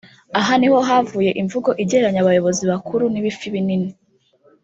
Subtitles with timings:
[0.39, 3.89] Aha ni ho havuye imvugo igereranya abayobozi bakuru n’ ‘ibifi binini’